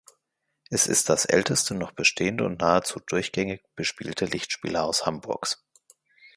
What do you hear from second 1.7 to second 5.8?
noch bestehende und nahezu durchgängig bespielte Lichtspielhaus Hamburgs.